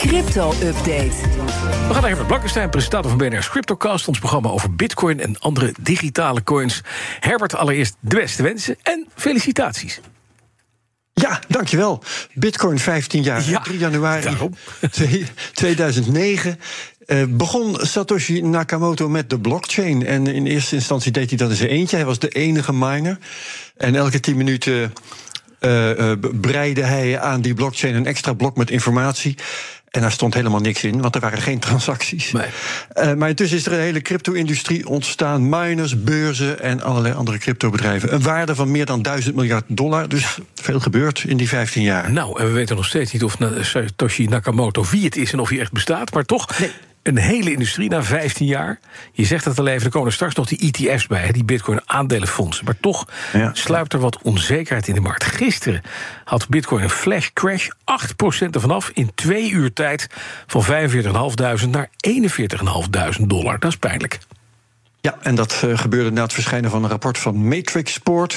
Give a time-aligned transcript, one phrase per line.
[0.00, 1.10] Crypto-update.
[1.88, 4.08] We gaan naar Herbert Blankenstein, presentator van BNR's Cryptocast...
[4.08, 6.80] ons programma over bitcoin en andere digitale coins.
[7.20, 10.00] Herbert, allereerst de beste wensen en felicitaties.
[11.12, 12.02] Ja, dankjewel.
[12.34, 14.54] Bitcoin 15 jaar, Ja, 3 januari daarom.
[14.90, 16.58] twee- 2009.
[17.06, 20.06] eh, begon Satoshi Nakamoto met de blockchain.
[20.06, 21.96] En in eerste instantie deed hij dat in zijn eentje.
[21.96, 23.18] Hij was de enige miner.
[23.76, 24.92] En elke 10 minuten
[25.58, 29.36] eh, eh, breide hij aan die blockchain een extra blok met informatie.
[29.90, 32.32] En daar stond helemaal niks in, want er waren geen transacties.
[32.32, 32.46] Nee.
[32.88, 35.48] Eh, maar intussen is er een hele crypto-industrie ontstaan.
[35.48, 38.14] Miners, beurzen en allerlei andere cryptobedrijven.
[38.14, 40.08] Een waarde van meer dan 1000 miljard dollar.
[40.08, 42.12] Dus veel gebeurd in die 15 jaar.
[42.12, 45.32] Nou, en we weten nog steeds niet of Satoshi Nakamoto wie het is...
[45.32, 46.46] en of hij echt bestaat, maar toch...
[47.10, 48.80] Een hele industrie na 15 jaar.
[49.12, 51.80] Je zegt het al even, er komen straks nog die ETF's bij, hè, die Bitcoin
[51.86, 52.64] aandelenfondsen.
[52.64, 53.50] Maar toch Ja.
[53.54, 55.24] sluipt er wat onzekerheid in de markt.
[55.24, 55.82] Gisteren
[56.24, 60.06] had Bitcoin een flash crash, 8% ervan af in twee uur tijd
[60.46, 63.58] van 45.500 naar 41.500 dollar.
[63.58, 64.18] Dat is pijnlijk.
[65.02, 68.32] Ja, en dat eh, gebeurde na het verschijnen van een rapport van Matrix Sport.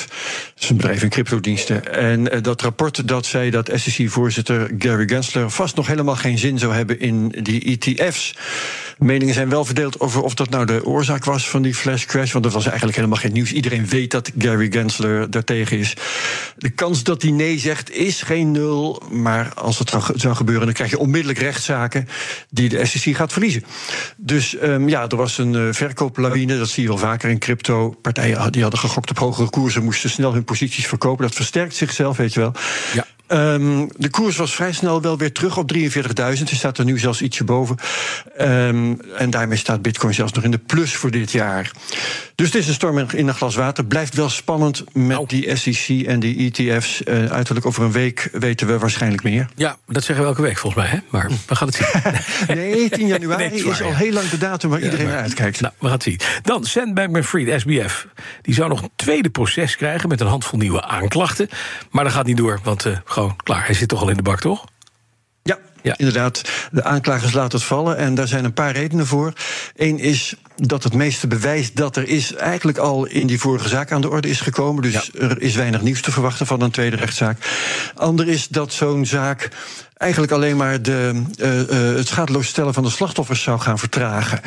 [0.53, 1.94] Dat is een bedrijf in cryptodiensten.
[1.94, 6.59] En eh, dat rapport dat zei dat SEC-voorzitter Gary Gensler vast nog helemaal geen zin
[6.59, 8.36] zou hebben in die ETF's.
[9.04, 12.32] Meningen zijn wel verdeeld over of dat nou de oorzaak was van die flash crash.
[12.32, 13.52] Want dat was eigenlijk helemaal geen nieuws.
[13.52, 15.94] Iedereen weet dat Gary Gensler daartegen is.
[16.58, 19.02] De kans dat hij nee zegt is geen nul.
[19.12, 22.08] Maar als het zou- gebeuren, dan krijg je onmiddellijk rechtszaken
[22.50, 23.64] die de SEC gaat verliezen.
[24.18, 26.58] Dus ehm, ja, er was een eh, verkooplawine.
[26.58, 27.90] Dat zie je wel vaker in crypto.
[28.02, 31.26] Partijen die hadden gegokt op hogere koersen, moesten snel hun posities verkopen.
[31.26, 32.54] Dat versterkt zichzelf, weet je wel.
[32.94, 33.06] Ja.
[33.28, 36.50] Ehm, de koers was vrij snel wel weer terug op 43.000.
[36.50, 37.76] Hij staat er nu zelfs ietsje boven.
[38.38, 41.72] Ehm, en daarmee staat Bitcoin zelfs nog in de plus voor dit jaar.
[42.36, 43.86] Dus het is een storm in een glas water.
[43.86, 45.25] Blijft wel spannend met Nou.
[45.28, 47.03] die SEC en die ETF's.
[47.03, 49.47] Eh, uiterlijk over een week weten we waarschijnlijk meer.
[49.56, 51.00] Ja, dat zeggen we elke week volgens mij, hè?
[51.09, 52.02] maar we gaan het zien.
[52.58, 55.62] Nee, 10 januari Nee, is al heel lang de datum waar iedereen maar- naar uitkijkt.
[55.62, 56.20] Nou, we gaan het zien.
[56.44, 58.08] Dan Sam Bankman-Fried, SBF.
[58.42, 61.50] Die zou nog een tweede proces krijgen met een handvol nieuwe aanklachten.
[61.92, 63.66] Maar dat gaat niet door, want eh, gewoon klaar.
[63.66, 64.66] Hij zit toch al in de bak, toch?
[65.44, 65.97] Ja, Ja.
[65.97, 66.41] inderdaad.
[66.72, 67.97] De aanklagers laten het vallen.
[67.97, 69.34] En daar zijn een paar redenen voor.
[69.75, 72.34] Eén is dat het meeste bewijs dat er is...
[72.35, 74.81] eigenlijk al in die vorige zaak aan de orde is gekomen.
[74.81, 77.38] Dus er is weinig nieuws te verwachten van een tweede rechtszaak.
[77.96, 79.50] Ander is dat zo'n zaak
[79.97, 84.41] eigenlijk alleen maar de, eh, eh, het schadeloos stellen van de slachtoffers zou gaan vertragen.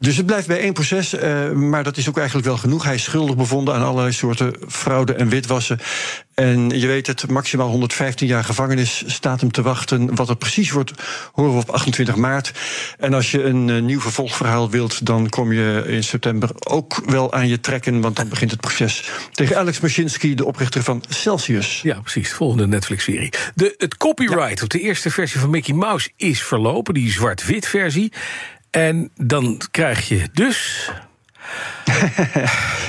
[0.00, 2.84] Dus het blijft bij één proces, eh, maar dat is ook eigenlijk wel genoeg.
[2.84, 5.78] Hij is schuldig bevonden aan allerlei soorten fraude en witwassen.
[6.34, 10.14] En je weet het, maximaal 115 jaar gevangenis staat hem te wachten.
[10.14, 10.92] Wat het precies wordt,
[11.32, 12.52] horen we op 28 maart.
[12.98, 17.32] En als je een eh, nieuw vervolgverhaal wilt, dan kom je in september ook wel
[17.32, 18.00] aan je trekken.
[18.00, 21.80] Want dan begint het proces tegen Alex Mashinsky, de oprichter van Celsius.
[21.82, 22.32] Ja, precies.
[22.32, 23.32] Volgende Netflix-serie.
[23.54, 26.94] De, het copyright op de eerste versie van Mickey Mouse is verlopen.
[26.94, 28.12] Die zwart-wit versie.
[28.78, 30.90] En dan krijg je dus...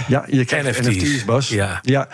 [0.07, 0.87] Ja, je krijgt NFT's.
[0.87, 1.49] NFT's, Bas.
[1.49, 1.79] Ja.
[1.81, 2.07] ja.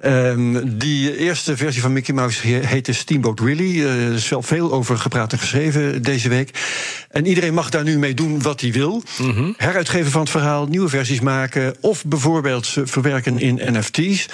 [0.00, 3.84] Ehm, die eerste versie van Mickey Mouse he- heette Steamboat Willie.
[3.84, 6.50] Eh, Er is wel veel over gepraat en geschreven deze week.
[7.10, 9.02] En iedereen mag daar nu mee doen wat hij wil.
[9.56, 11.74] Heruitgeven van het verhaal, nieuwe versies maken...
[11.80, 14.26] of bijvoorbeeld verwerken in NFT's.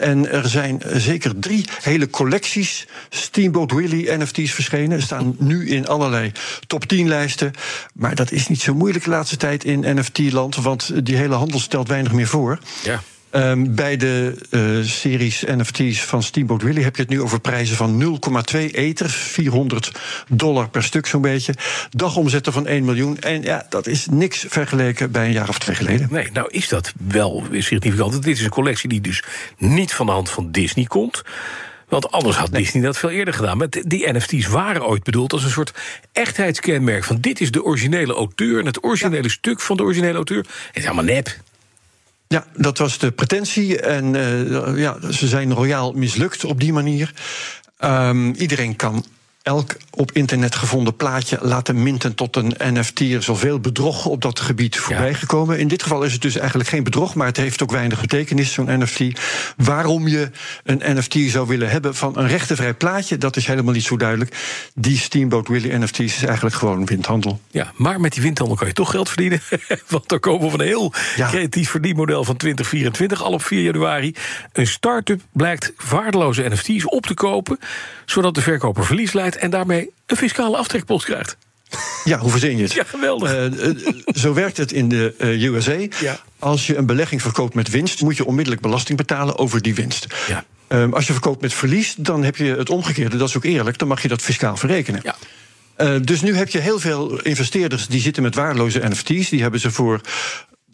[0.00, 4.96] En er zijn zeker drie hele collecties Steamboat Willie NFT's verschenen.
[4.96, 6.32] Er staan nu in allerlei
[6.66, 7.52] top 10 lijsten.
[7.94, 10.56] Maar dat is niet zo moeilijk de laatste tijd in NFT-land...
[10.56, 12.58] want die hele handel stelt weinig meer voor.
[12.84, 13.02] Ja.
[13.30, 17.76] Ehm, bij de eh, series NFT's van Steamboat Willie heb je het nu over prijzen
[17.76, 19.92] van 0,2 ether, 400
[20.28, 21.54] dollar per stuk zo'n beetje.
[21.90, 23.18] Dagomzetten van 1 miljoen.
[23.18, 26.08] En ja, dat is niks vergeleken bij een jaar of twee geleden.
[26.10, 28.12] Nee, nou is dat wel significant.
[28.22, 29.22] Dit is een collectie die dus
[29.58, 31.22] niet van de hand van Disney komt.
[31.88, 33.58] Want anders had Disney dat veel eerder gedaan.
[33.58, 35.72] Maar die NFT's waren ooit bedoeld als een soort
[36.12, 37.04] echtheidskenmerk.
[37.04, 40.46] Van dit is de originele auteur en het originele stuk van de originele auteur.
[40.66, 41.36] Het is allemaal nep.
[42.28, 43.80] Ja, dat was de pretentie.
[43.80, 47.12] En eh, ja, ze zijn royaal mislukt op die manier.
[47.78, 49.04] Ehm, iedereen kan
[49.48, 53.00] elk op internet gevonden plaatje laten minten tot een NFT.
[53.00, 55.58] Er is al veel bedrog op dat gebied voorbij gekomen.
[55.58, 58.52] In dit geval is het dus eigenlijk geen bedrog, maar het heeft ook weinig betekenis,
[58.52, 59.20] zo'n NFT.
[59.56, 60.30] Waarom je
[60.64, 64.36] een NFT zou willen hebben van een rechtenvrij plaatje, dat is helemaal niet zo duidelijk.
[64.74, 67.40] Die Steamboat Willie NFT's is eigenlijk gewoon windhandel.
[67.50, 69.40] Ja, maar met die windhandel kan je toch geld verdienen.
[69.88, 74.14] Want dan komen we van een heel creatief verdienmodel van 2024, al op 4 januari.
[74.52, 77.58] Een start-up blijkt waardeloze NFT's op te kopen,
[78.06, 81.36] zodat de verkoper verlies leidt en daarmee een fiscale aftrekpost krijgt.
[82.04, 82.72] Ja, hoe verzin je het?
[82.72, 83.34] Ja, geweldig.
[83.34, 83.76] Uh,
[84.14, 85.76] zo werkt het in de uh, USA.
[86.00, 86.20] Ja.
[86.38, 90.06] Als je een belegging verkoopt met winst, moet je onmiddellijk belasting betalen over die winst.
[90.28, 90.44] Ja.
[90.68, 93.16] Um, als je verkoopt met verlies, dan heb je het omgekeerde.
[93.16, 95.00] Dat is ook eerlijk, dan mag je dat fiscaal verrekenen.
[95.04, 95.16] Ja.
[95.78, 99.28] Uh, dus nu heb je heel veel investeerders die zitten met waardeloze NFT's.
[99.28, 100.00] Die hebben ze voor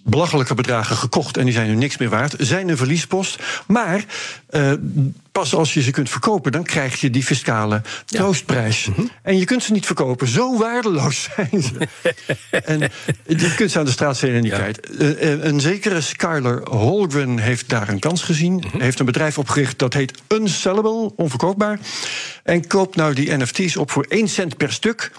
[0.04, 2.34] belachelijke bedragen gekocht en die zijn nu niks meer waard.
[2.38, 3.38] Zijn een verliespost.
[3.66, 4.04] Maar
[4.50, 4.72] uh,
[5.34, 8.86] pas als je ze kunt verkopen, dan krijg je die fiscale troostprijs.
[8.86, 9.00] Mhm.
[9.22, 10.28] En je kunt ze niet verkopen.
[10.28, 11.88] Zo waardeloos zijn ze.
[12.64, 12.90] en
[13.26, 14.58] je kunt ze aan de straat zetten en niet Ja.
[14.58, 14.88] kwijt.
[15.00, 18.54] Uh, uh, een zekere Skyler Holgren heeft daar een kans gezien.
[18.54, 18.80] Mhm.
[18.80, 21.78] Heeft een bedrijf opgericht dat heet Unsellable, onverkoopbaar.
[22.42, 25.10] En koopt nou die NFT's op voor 1 cent per stuk.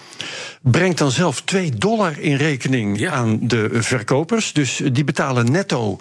[0.62, 3.10] Brengt dan zelf 2 dollar in rekening Ja.
[3.12, 4.52] aan de verkopers.
[4.52, 5.98] Dus die betalen netto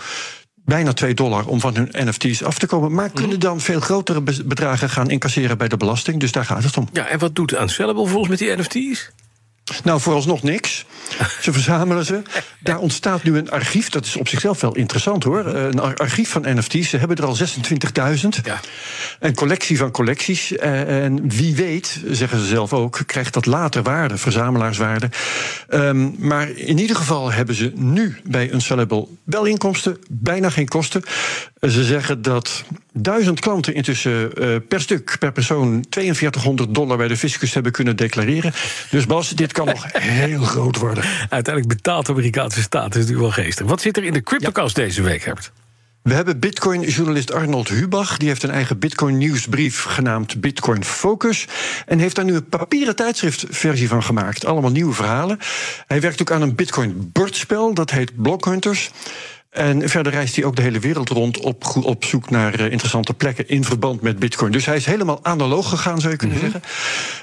[0.65, 2.93] bijna 2 dollar om van hun NFT's af te komen.
[2.93, 6.19] Maar kunnen dan veel grotere be- bedragen gaan incasseren bij de belasting.
[6.19, 6.87] Dus daar gaat het om.
[6.93, 9.11] Ja, en wat doet Unsellable volgens met die NFT's?
[9.83, 10.85] Nou, vooralsnog niks.
[11.41, 12.21] Ze verzamelen ze.
[12.59, 13.89] Daar ontstaat nu een archief.
[13.89, 15.45] Dat is op zichzelf wel interessant hoor.
[15.45, 16.89] Eh, Een ar- archief van NFT's.
[16.89, 18.27] Ze hebben er al 26.000.
[18.43, 18.59] Ja.
[19.19, 20.55] Een collectie van collecties.
[20.55, 25.09] Eh, En wie weet, zeggen ze zelf ook, krijgt dat later waarde, verzamelaarswaarde.
[25.69, 31.03] Ehm, maar in ieder geval hebben ze nu bij Unsellable wel inkomsten, bijna geen kosten.
[31.69, 32.63] Ze zeggen dat
[32.93, 37.95] duizend klanten intussen eh, per stuk, per persoon, 4200 dollar bij de fiscus hebben kunnen
[37.95, 38.53] declareren.
[38.89, 41.03] Dus Bas, dit kan nog heel groot worden.
[41.29, 42.83] Uiteindelijk betaalt de Amerikaanse staat.
[42.83, 43.65] Dat is natuurlijk wel geestig.
[43.65, 45.51] Wat zit er in de CryptoCast deze week, Herbert?
[46.05, 48.17] We hebben Bitcoin-journalist Arnold Hubach.
[48.17, 51.47] Die heeft een eigen Bitcoin-nieuwsbrief genaamd Bitcoin Focus.
[51.85, 54.45] En heeft daar nu een papieren tijdschriftversie van gemaakt.
[54.45, 55.39] Allemaal nieuwe verhalen.
[55.87, 57.73] Hij werkt ook aan een Bitcoin-bordspel.
[57.73, 58.91] Dat heet Blockhunters.
[59.55, 63.13] En verder reist hij ook de hele wereld rond op, op zoek naar eh, interessante
[63.13, 64.51] plekken in verband met Bitcoin.
[64.51, 66.61] Dus hij is helemaal analoog gegaan, zou je kunnen zeggen.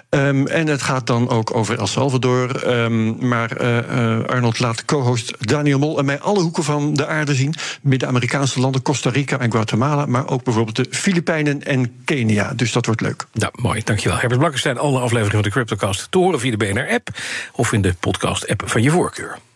[0.09, 2.65] Ehm, en het gaat dan ook over El Salvador.
[2.65, 7.07] Ehm, maar eh, eh, Arnold laat co-host Daniel Mol en mij alle hoeken van de
[7.07, 7.55] aarde zien.
[7.83, 10.07] Midden-Amerikaanse landen, Costa Rica en Guatemala.
[10.07, 12.53] Maar ook bijvoorbeeld de Filipijnen en Kenia.
[12.55, 13.27] Dus dat wordt leuk.
[13.33, 14.19] Nou, mooi, dankjewel.
[14.19, 17.09] Herbert Blankenstein, alle afleveringen van de CryptoCast te horen via de BNR-app...
[17.53, 19.39] of in de podcast-app van je voorkeur.